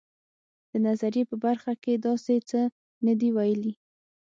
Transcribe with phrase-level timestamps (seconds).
[0.71, 2.61] د نظریې په برخه کې داسې څه
[3.05, 3.73] نه دي ویلي.